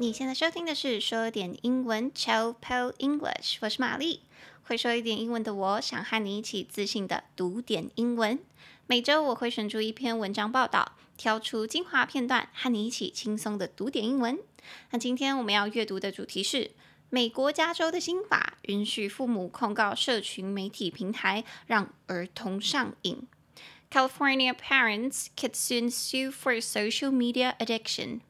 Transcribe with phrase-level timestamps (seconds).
[0.00, 2.54] 你现在收听的是说点英文 Chill
[2.98, 4.20] English，我是玛丽。
[4.62, 8.38] 会说一点英文的我，想和你一起自信的读点英文。
[8.86, 14.38] 每周我会选出一篇文章报道，挑出精华片段，和你一起轻松的读点英文。
[14.92, 16.70] 那今天我们要阅读的主题是
[17.10, 23.26] 美国加州的新法，允许父母控告社群媒体平台，让儿童上瘾。
[23.90, 28.20] California parents could soon sue for social media addiction.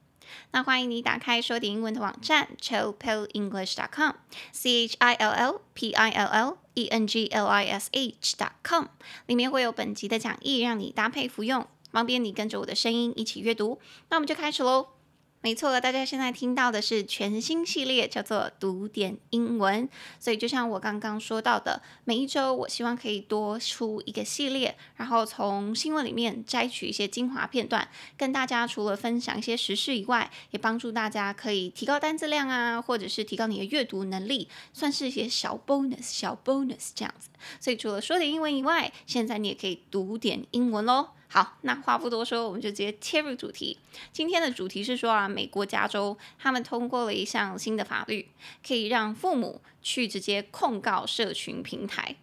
[0.52, 7.66] 那欢迎你打开说点英文的网站 chillpillenglish.com，c h i l l p i l l e n g l i
[7.66, 8.87] s h.com，
[9.27, 13.80] 里面会有本集的讲义，让你搭配服用，方便你跟着我的声音一起阅读。
[14.10, 14.98] 那我们就开始喽。
[15.41, 19.88] 没错，大家现在听到的是全新系列，叫做“读点英文”。
[20.19, 37.29] 所以，就像我刚刚说到的，每一周我希望可以多出一个系列，然后从新闻里面摘取一些精华片段，跟大家除了分享一些时事以外，也帮助大家可以提高单字量啊，或者是提高你的阅读能力，算是一些小 bonus、小 bonus 这样子。
[37.60, 41.10] 所以，除了说点英文以外，现在你也可以读点英文喽。
[41.30, 43.79] 好，那话不多说，我们就直接切入主题。
[44.12, 48.29] 今天的主题是说啊，美国加州他们通过了一项新的法律，
[48.66, 52.16] 可以让父母去直接控告社群平台。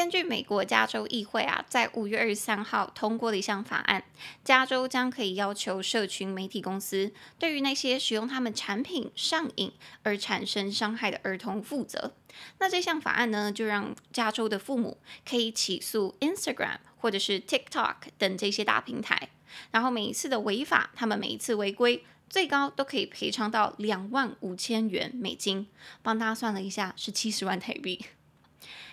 [0.00, 4.02] 根据美国加州议会啊，在五月二十三号通过的一项法案，
[4.42, 9.70] 加州将可以要求社群媒体公司对于那些使用他们产品上瘾
[10.02, 12.14] 而产生伤害的儿童负责。
[12.60, 14.96] 那这项法案呢，就让加州的父母
[15.28, 16.78] 可以起诉 Instagram。
[16.96, 19.30] 或者是 TikTok 等这些大平台，
[19.70, 25.66] 然后每一次的违法，他们每一次违规，最高都可以赔偿到两万五千元美金。
[26.02, 28.04] 帮大家算了一下，是七十万台币。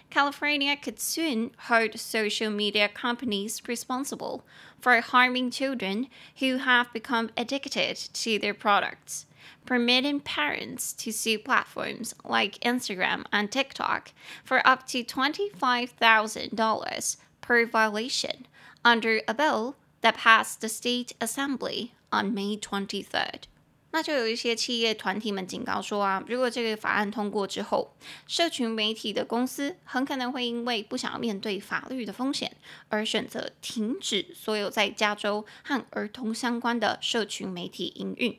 [0.10, 4.44] California could soon hold social media companies responsible
[4.80, 6.08] for harming children
[6.40, 9.26] who have become addicted to their products,
[9.66, 14.12] permitting parents to sue platforms like Instagram and TikTok
[14.44, 17.18] for up to twenty-five thousand dollars.
[17.42, 18.46] Per violation
[18.84, 23.44] under a bill that passed the state assembly on May 23rd，
[23.92, 27.96] 那就有一些企业团体们警告说啊，如果这个法案通过之后，
[28.28, 32.56] 社群媒体的公司很可能会因为不想要面对法律的风险，
[32.90, 38.38] 而选择停止所有在加州和儿童相关的社群媒体营运。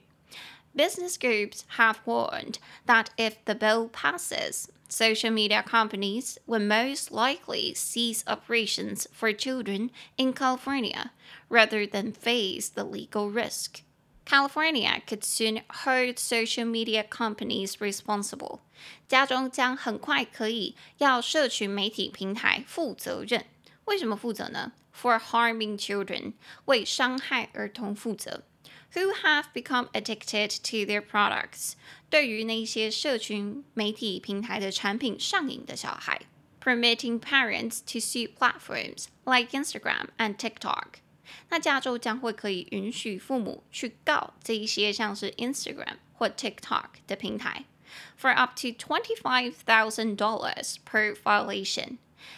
[0.76, 7.75] Business groups have warned that if the bill passes, Social media companies will most likely
[7.75, 11.12] cease operations for children in California
[11.50, 13.82] rather than face the legal risk.
[14.28, 18.59] California could soon hold social media companies responsible.
[19.07, 23.45] 加州将很快可以要社群媒体平台负责任。
[23.85, 24.72] 为什么负责呢？
[24.95, 26.34] For harming children，
[26.66, 28.44] 为伤害儿童负责。
[28.94, 31.73] Who have become addicted to their products？
[32.09, 36.22] 对于那些社群媒体平台的产品上瘾的小孩，
[36.61, 41.00] permitting parents to sue platforms like Instagram and TikTok。
[41.50, 47.66] 那加州将会可以允许父母去告这一些像是 Instagram 或 TikTok 的平台，
[48.19, 51.97] for up to twenty-five thousand dollars per violation。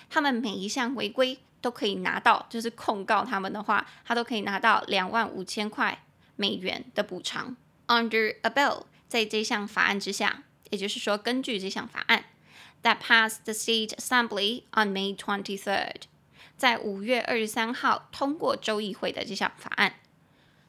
[0.09, 6.01] 他们每一项违规都可以拿到，就是控告他们的话，他都可以拿到两万五千块。
[6.37, 7.55] 美元的补偿，
[7.87, 12.25] under a bill，在这项法案之下，也就是说，根据这项法案，
[12.83, 16.01] that passed the state assembly on May twenty third，
[16.60, 19.94] 在五月二十三号通过州议会的这项法案。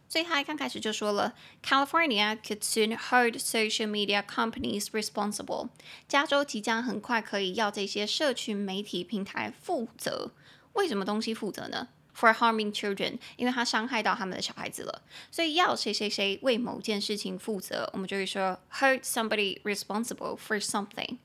[0.08, 5.68] 所以他刚开始就说了，California could soon hold social media companies responsible，
[6.08, 10.32] 加州即将很快可以要这些社群媒体平台负责。
[10.74, 21.18] 为什么东西负责呢？For harming children，因为他伤害到他们的小孩子了，所以要谁谁谁为某件事情负责，我们就会说 hold somebody responsible for something。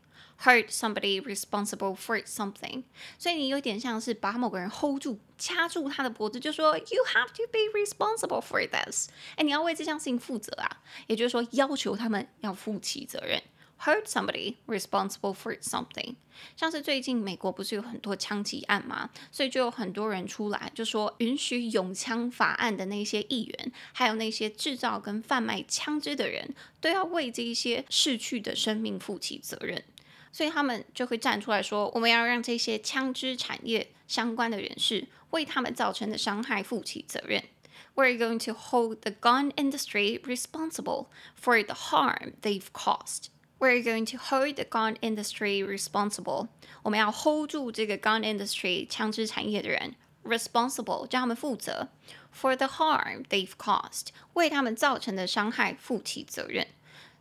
[0.44, 2.84] Hold somebody responsible for something。
[3.18, 9.08] 所以你有点像是把某个人 hold 住，掐住他的脖子，就说 you have to be responsible for this。
[9.36, 13.42] 哎，你要为这项事情负责啊，也就是说要求他们要负起责任。
[13.80, 16.14] Hold somebody responsible for something，
[16.56, 19.10] 像是最近美国不是有很多枪击案吗？
[19.30, 29.84] 所以就有很多人出来就说，允许拥枪法案的那些议员，还有那些制造跟贩卖枪支的人，都要为这一些逝去的生命负起责任。
[30.32, 37.42] 所以他们就会站出来说，我们要让这些枪支产业相关的人士为他们造成的伤害负起责任。
[37.94, 43.28] We're going to hold the gun industry responsible for the harm they've caused.
[43.58, 46.48] We're going to hold the gun industry responsible。
[46.82, 49.94] 我们要 hold 住这个 gun industry 枪支产业的人
[50.24, 51.88] responsible，叫他们负责
[52.38, 56.66] for the harm they've caused，为他们造成的伤害负起责任。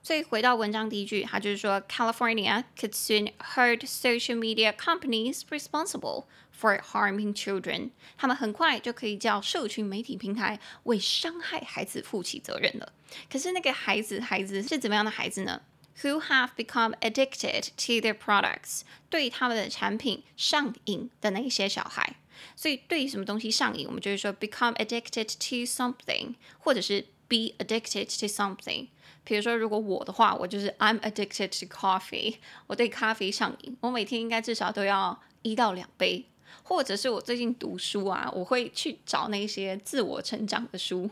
[0.04, 6.24] 所以回到文章第一句，它就是说，California could soon hold social media companies responsible
[6.58, 7.90] for harming children。
[8.16, 12.92] 他们很快就可以叫社群媒体平台为伤害孩子负起责任了。
[13.30, 15.60] 可是那个孩子，孩子是怎么样的孩子呢？
[16.02, 18.82] Who have become addicted to their products？
[19.10, 22.16] 对他们的产品上瘾的那些小孩。
[22.56, 28.87] 所以对什么东西上瘾，我们就会说 become addicted to something，或者是 be addicted to something。
[29.23, 32.35] 比如说，如果我的话，我就是 I'm addicted to coffee，
[32.67, 36.25] 我对咖啡上瘾，我每天应该至少都要一到两杯。
[36.67, 41.07] 或者是我最近读书啊，我会去找那些自我成长的书。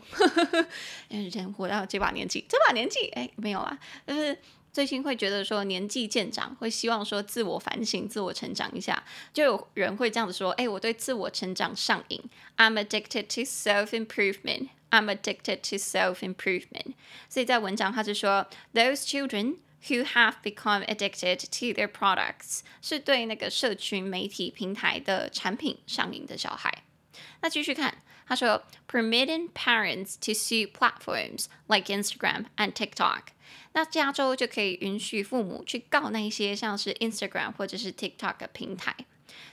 [1.09, 3.77] 人活到这把年纪，这把年纪哎没有啊，
[4.07, 4.35] 就是
[4.72, 9.02] 最近会觉得说年纪渐长，会希望说自我反省、自我成长一下。
[9.32, 12.22] 就有人会这样子说，哎，我对自我成长上瘾，
[12.56, 16.94] I'm addicted to self improvement。I'm addicted to self-improvement。
[17.28, 19.56] 所以在文章，他是说，those children
[19.86, 26.84] who have become addicted to their products 是对那个社群媒体平台的产品上瘾的小孩。
[27.42, 33.24] 那继续看，他说，permitting parents to sue platforms like Instagram and TikTok。
[33.73, 38.95] 那加州就可以允许父母去告那些像是 Instagram 或者是 TikTok 的平台。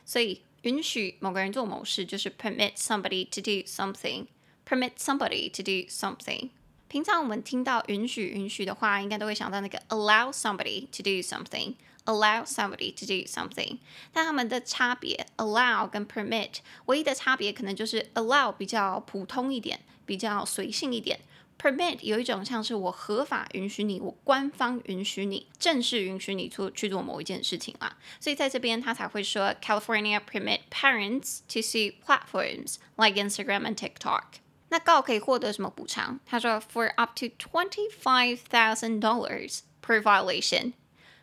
[0.05, 4.27] 所以允许某个人做某事，就是 permit somebody to do something。
[4.67, 6.51] Permit somebody to do something。
[6.87, 11.75] 平常我们听到允许允许的话，应该都会想到那个 allow somebody to do something。
[12.07, 13.79] Allow somebody to do something。
[14.13, 16.57] 但他们的差别，allow 跟 permit，
[16.87, 21.21] 唯一的差别可能就是 allow 比较普通一点，比较随性一点。
[21.61, 27.99] Permit 有一种像是我合法允许你，我官方允许你，正式允许你做去做某一件事情啦。
[28.19, 34.23] 所以在这边他才会说 California permit parents to sue platforms like Instagram and TikTok。
[34.71, 36.19] 那告可以获得什么补偿？
[36.25, 40.73] 他说，for up to twenty five thousand dollars per violation。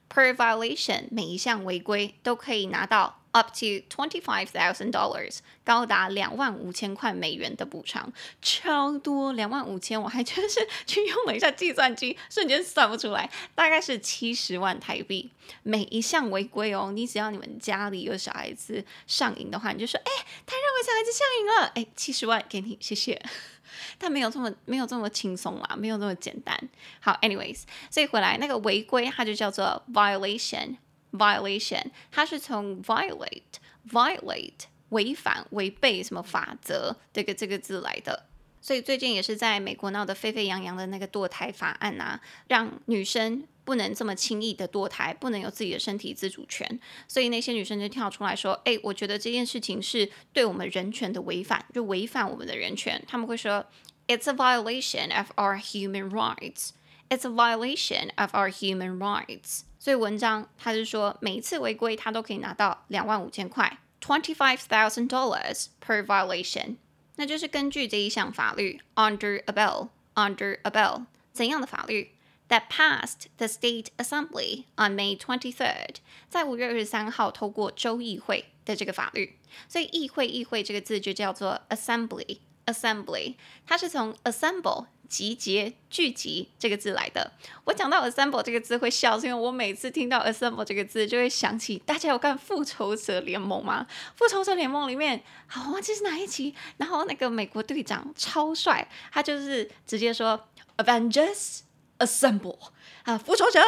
[0.07, 15.31] per violation 每一项违规都可以拿到 up to twenty five thousand dollars，高达两万五千块美元的补偿，超多两万五千，我还真是去用了一下计算机，瞬间算不出来，大概是七十万台币。
[15.63, 20.11] 每一项违规哦，你只要你们家里有小孩子上瘾的话，你就说，哎，
[20.45, 23.21] 他让我小孩子上瘾了，哎，七十万给你，谢谢。
[23.99, 26.57] 但没有这么没有这么轻松啦，没有这么简单。
[26.99, 30.77] 好，anyways，所以回来那个违规，它就叫做 violation
[31.17, 38.25] Violation，它是从 violate，violate，违反、违背什么法则这个这个字来的。
[38.59, 46.79] 所以最近也是在美国闹得沸沸扬扬的那个堕胎法案啊，让女生不能这么轻易的堕胎，不能有自己的身体自主权。
[47.07, 53.65] 所以那些女生就跳出来说：“哎，我觉得这件事情是对我们人权的违反，就违反我们的人权。”他们会说
[54.07, 56.71] ：“It's a violation of our human rights.
[57.08, 66.76] It's a violation of our human rights.” 所以文章他是说，每一次违规他都可以拿到两万五千块，twenty-five thousand dollars per violation。
[67.16, 72.12] 那就是根据这一项法律，under a bill，under a bill，怎样的法律？
[72.48, 75.96] That passed the state assembly on May twenty third，
[76.28, 79.38] 在五月二十三号透过州议会的这个法律。
[79.68, 83.34] 所以议会议会这个字就叫做 assembly，assembly，
[83.66, 84.86] 它是从 assemble。
[85.09, 87.31] 集结、聚集这个字来的。
[87.63, 93.87] 我讲到 assemble 这个字会笑，是因为我每次听到 assemble 这个字，就会想起大家有看《复仇者联盟》吗？
[94.15, 100.47] 《复仇者联盟》里面，好忘记是哪一集，然后那个美国队长超帅，他就是直接说
[100.77, 101.59] Avengers
[101.99, 102.59] assemble
[103.03, 103.61] 啊，复仇者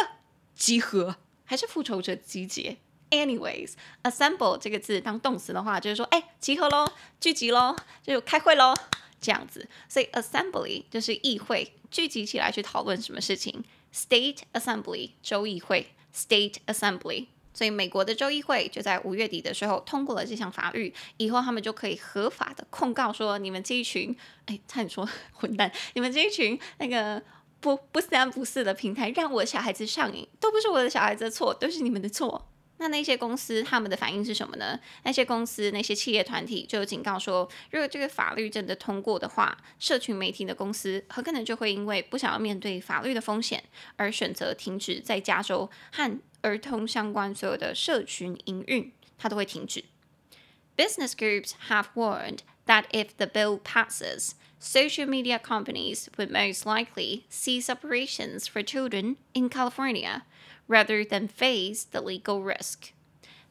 [0.53, 1.15] 集合，
[1.45, 2.77] 还是复仇者集结
[3.09, 6.87] ？Anyways，assemble 这个字当动词的话，就是说，哎，集合喽，
[7.19, 8.75] 聚集喽，就开会喽。
[9.19, 13.63] 这样子，所以 assembly 就是议会聚集起来去讨论什么事情。
[13.93, 17.27] State Assembly 州议会，State Assembly。
[17.51, 27.21] 所以美国的州议会就在五月底的时候通过了这项法律，以后他们就可以合法的控告说，你们这一群，哎，差点说混蛋， 你们这一群那个
[27.59, 32.48] 不不三不四的平台，让我小孩子上瘾，都不是我的小孩子的错，都是你们的错。
[32.81, 34.79] 那那些公司他们的反应是什么呢？
[35.03, 43.63] 那些公司那些企业团体就有警告说，如果这个法律真的通过的话，社群媒体的公司很可能就会因为不想要面对法律的风险，
[43.97, 49.83] 而选择停止在加州和儿童相关所有的社群营运，它都会停止。
[50.77, 54.31] Business groups have warned that if the bill passes,
[54.61, 60.21] social media companies would most likely cease operations for children in California.
[60.68, 62.92] Rather than face the legal risk,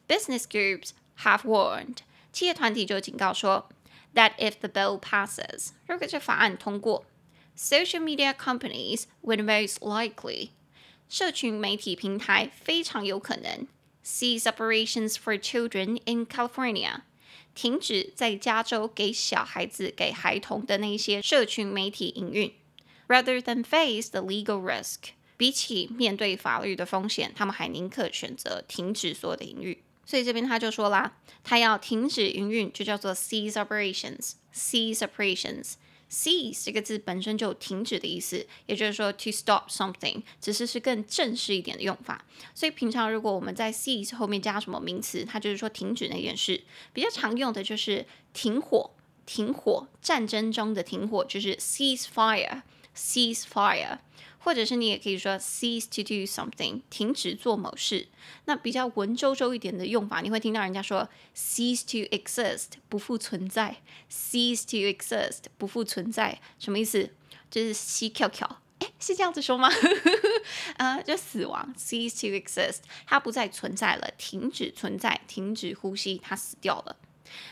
[0.08, 1.98] business groups have warned.
[2.32, 3.68] 企业团体就警告说，
[4.14, 7.04] that if the bill passes，如果这法案通过，
[7.56, 10.50] social media companies would most likely
[11.08, 13.68] 社群媒体平台非常有可能
[14.04, 17.02] cease operations for children in California，
[17.54, 22.52] 停止在加州给小孩子、给孩童的那些社群媒体营运，
[23.06, 25.12] rather than face the legal risk。
[25.39, 29.81] 比起面对法律的风险，他们还宁可选择停止所有的营运。
[30.05, 31.15] 所以这边他就说啦，
[31.45, 34.33] 他要停止营运，就叫做 cease operations。
[34.53, 35.75] cease operations。
[36.11, 42.25] cease 这个字本身就停止的意思，也就是说 to stop something，只是是更正式一点的用法。
[42.53, 46.61] 所以平常如果我们在 cease 后面加什么名词，它就是说停止那件事。
[46.91, 48.91] 比较常用的就是停火，
[49.25, 53.99] 停火，战争中的停火就是 cease fire，cease fire。
[54.39, 58.07] 或者是你也可以说 cease to do something，停止做某事。
[58.45, 63.77] 那比较文绉绉一点的用法，你会听到人家说 cease to exist，不复存在。
[64.09, 67.11] cease to exist，不复存在，什么意思？
[67.51, 69.69] 就是死翘翘，诶，是这样子说吗？
[70.77, 76.95] 啊、 uh，就死亡，cease to exist，它不再存在了，停止存在，停止呼吸，它死掉了。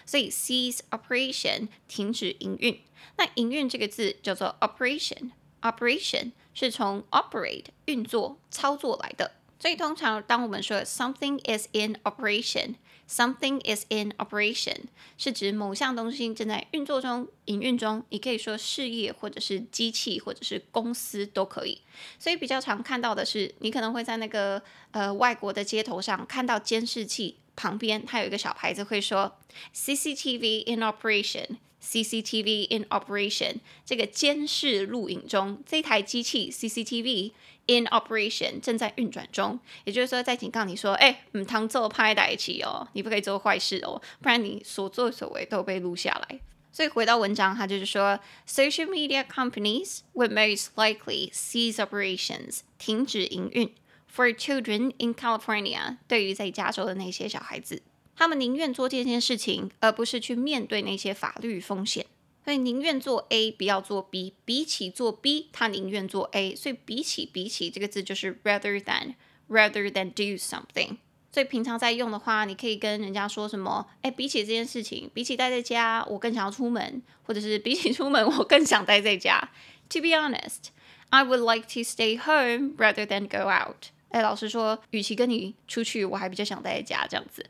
[0.05, 2.79] 所以 cease operation，停止营运。
[3.17, 5.31] 那营运这个字叫做 operation。
[5.69, 14.85] Operation 是从 operate 运作、操作来的，所以通常当我们说 something is in operation，something is in operation
[15.17, 18.03] 是指某项东西正在运作中、营运中。
[18.09, 21.81] 你可以说事业，或者是机器，或者是公司都可以。
[22.17, 29.37] 所以比较常看到的是，你可能会在那个呃外国的街头上看到监视器旁边，它有一个小牌子会说
[29.75, 31.57] CCTV in operation。
[31.81, 37.31] CCTV in operation，这个监视录影中，这台机器 CCTV
[37.67, 39.59] in operation 正在运转中。
[39.85, 46.39] 也就是说，在警告你说，哎，唔通做歹代志哦，你不可以做坏事哦，不然你所作所为都被录下来。
[46.71, 53.73] 所以回到文章，它就是说，social media companies would most likely cease operations，停止营运
[54.13, 57.81] ，for children in California，对于在加州的那些小孩子。
[58.17, 62.07] 他们宁愿做这件事情，而不是去面对那些法律风险。
[62.43, 64.33] 所以宁愿做 A，不要做 B。
[64.43, 66.55] 比起做 B，他宁愿做 A。
[66.55, 70.97] 所以比起比起这个字就是 rather than，rather than do something。
[71.31, 73.85] 所以平常在用的话，你可以跟人家说什么？
[74.01, 79.51] 哎，比起这件事情，比起待在家，我更想要出门，或者是 比起出门，我更想待在家。
[79.89, 80.69] To be honest,
[81.09, 83.91] I would like to stay home rather than go out。
[84.09, 87.45] 哎，老实说，与其跟你出去，我还比较想待在家这样子。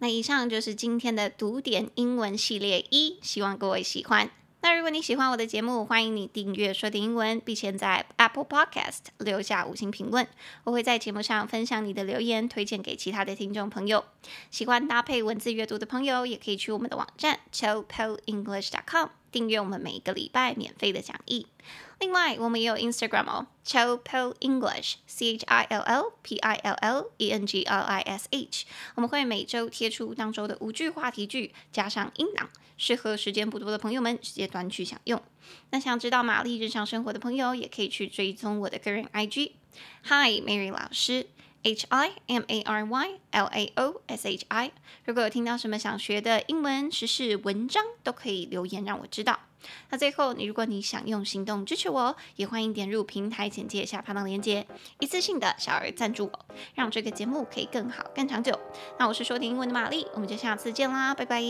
[0.00, 4.30] 那以上就是今天的读点英文系列一，希望各位喜欢。
[4.62, 10.26] 那如果你喜欢我的节目，欢迎你订阅说点英文，并且在 Apple Podcast 留下五星评论。
[10.64, 14.04] 我会在节目上分享你的留言，推荐给其他的听众朋友。
[14.50, 21.46] 喜欢搭配文字阅读的朋友，也可以去我们的网站 chopoeenglish.com 订阅我们每一个礼拜免费的讲义。
[21.98, 27.82] 另外，我们也有 Instagram 哦，Chilpill English，C H I L L P I L L E N G L
[27.82, 28.64] I S H。
[28.94, 35.22] 我们会每周贴出当周的五句话题句，加上音档，适合时间不多的朋友们直接端去享用。
[35.70, 39.52] 那想知道玛丽日常生活的朋友，也可以去追踪我的个人 IG。
[40.04, 41.26] Hi，Mary 老师。
[41.62, 44.72] H I M A R Y L A O S H I。
[45.04, 49.40] 如果有听到什么想学的英文时事文章，都可以留言让我知道。
[49.90, 54.66] 那最后，你如果你想用行动支持我，也欢迎点入平台简介下方的链接，
[55.00, 58.58] 一次性的小额赞助我，让这个节目可以更好更长久。
[58.98, 61.42] 那我是说点英文的玛丽，我们就下次见啦，拜拜。